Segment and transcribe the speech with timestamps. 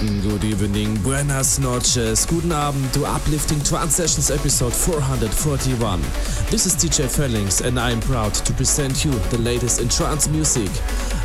[0.00, 6.00] Good evening, buenas noches, guten Abend to Uplifting Trance Sessions episode 441.
[6.50, 10.26] This is DJ Phalanx and I am proud to present you the latest in trance
[10.28, 10.68] music.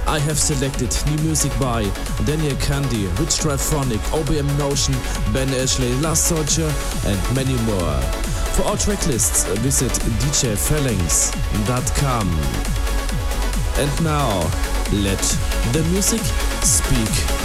[0.08, 1.90] I have selected new music by
[2.26, 4.94] Daniel Kandi, Rich Triphonic, OBM Notion,
[5.34, 6.72] Ben Ashley, Last Soldier
[7.08, 8.00] and many more.
[8.54, 12.30] For our tracklists, visit djphalanx.com.
[13.80, 14.48] And now,
[14.94, 15.38] let
[15.74, 16.22] the music
[16.64, 17.39] speak.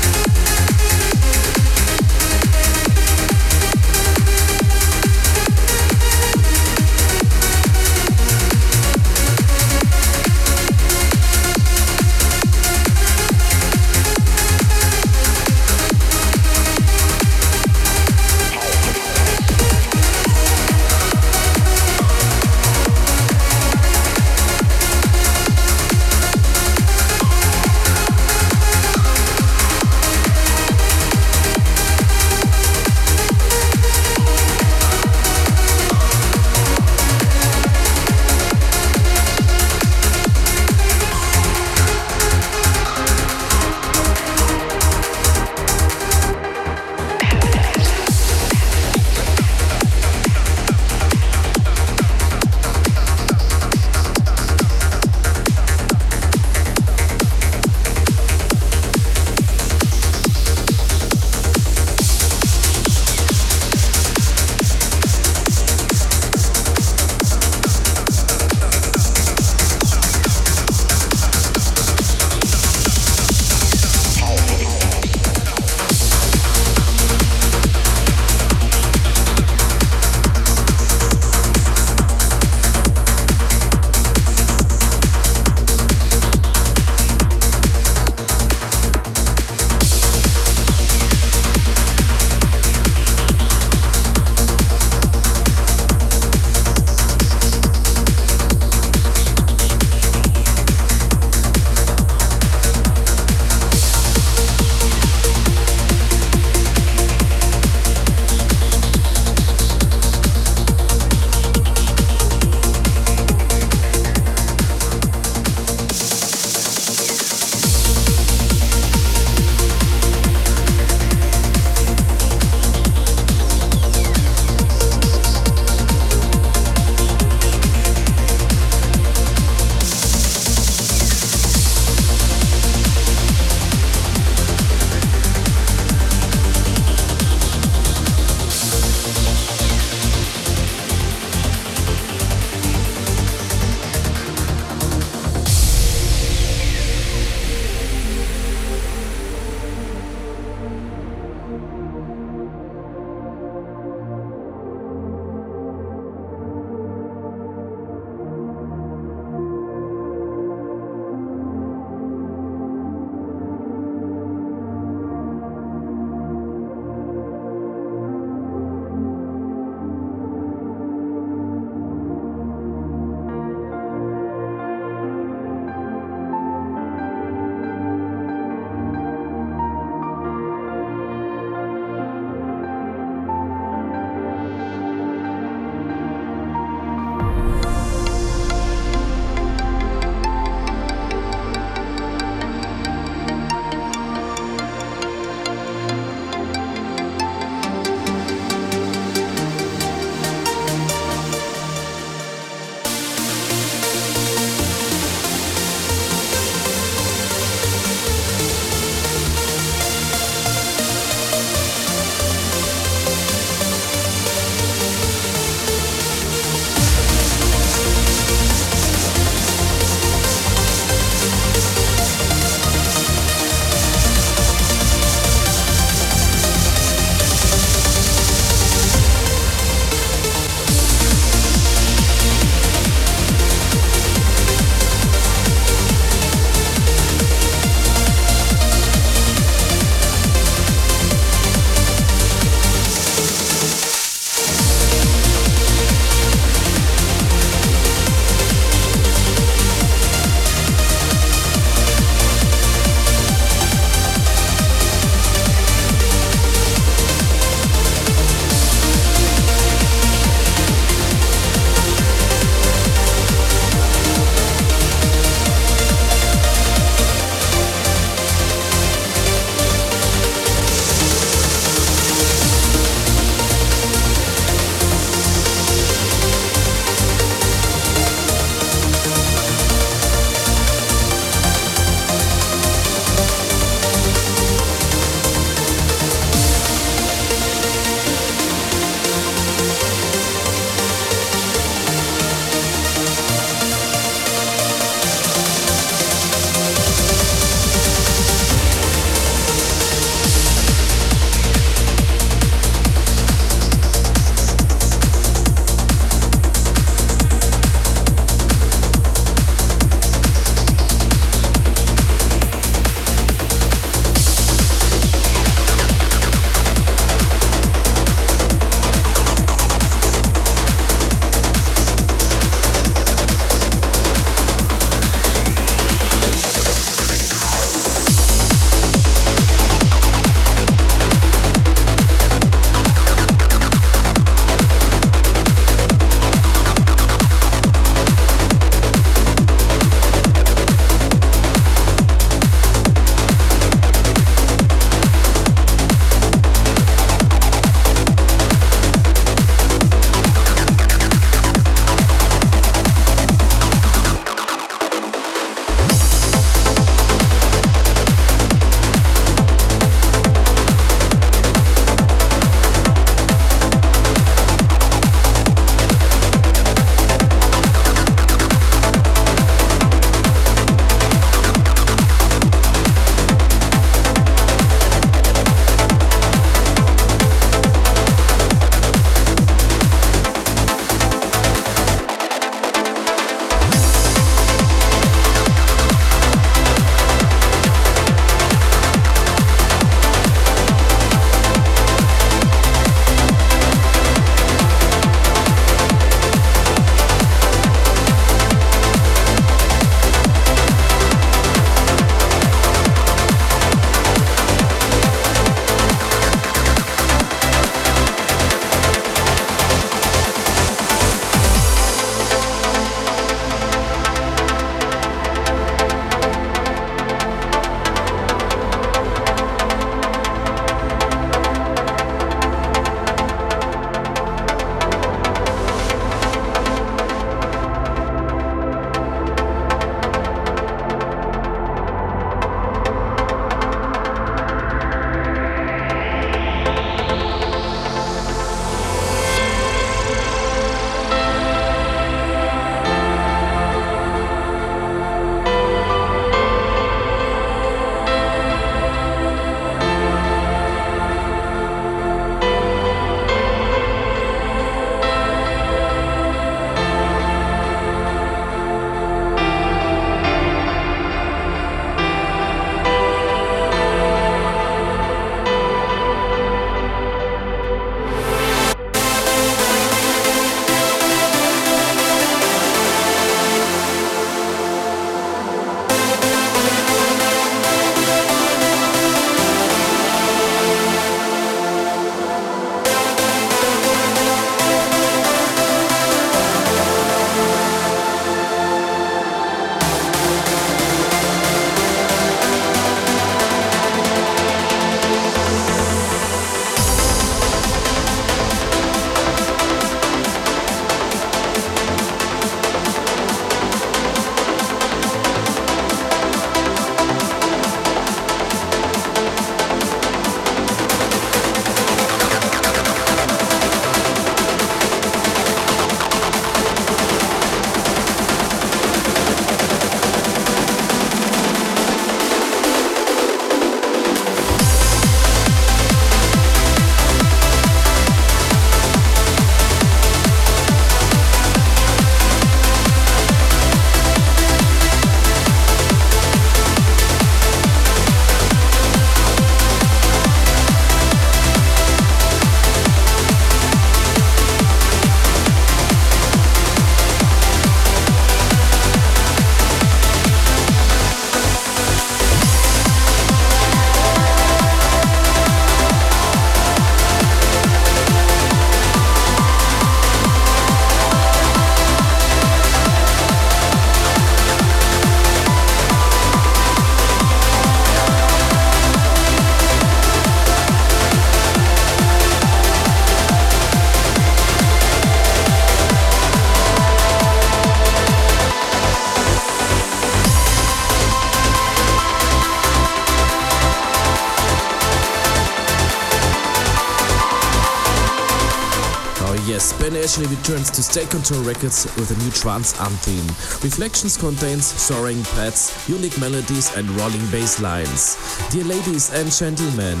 [590.96, 593.26] State Control Records with a new trance anthem.
[593.62, 598.16] Reflections contains soaring pads, unique melodies and rolling bass lines.
[598.50, 600.00] Dear ladies and gentlemen,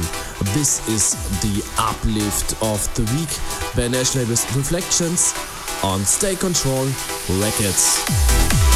[0.54, 3.28] this is the uplift of the week.
[3.94, 5.34] Ashley with Reflections
[5.84, 6.86] on State Control
[7.28, 8.75] Records.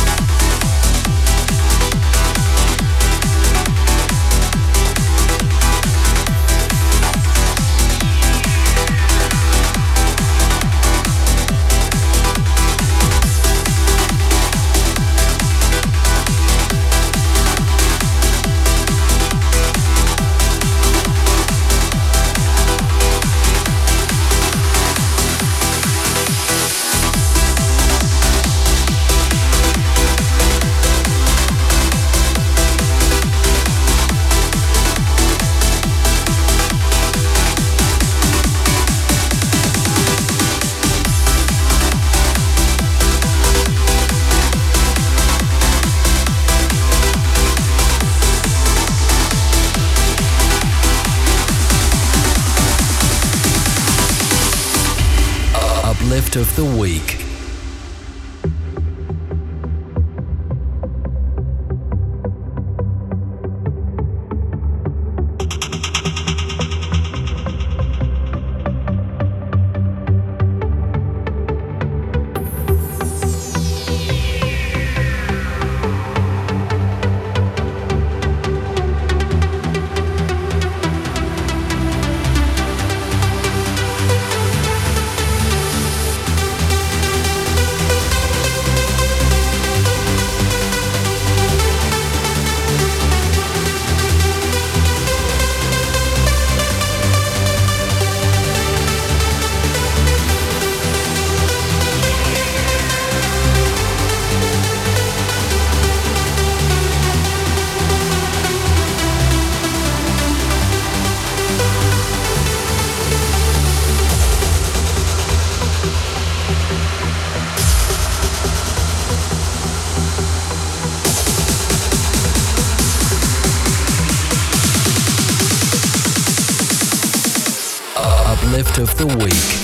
[128.79, 129.60] Of the week.